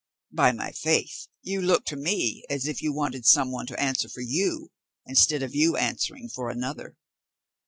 [0.31, 4.09] By my faith, you look to me as if you wanted some one to answer
[4.09, 4.71] for you
[5.05, 6.97] instead of your answering for another."